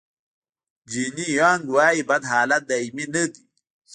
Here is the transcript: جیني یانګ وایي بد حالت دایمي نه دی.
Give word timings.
جیني 0.91 1.27
یانګ 1.37 1.63
وایي 1.75 2.01
بد 2.09 2.23
حالت 2.31 2.61
دایمي 2.69 3.05
نه 3.13 3.23
دی. 3.31 3.41